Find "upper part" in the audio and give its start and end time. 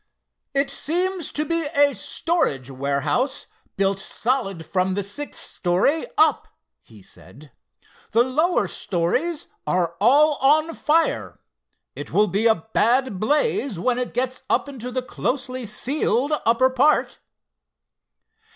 16.47-17.19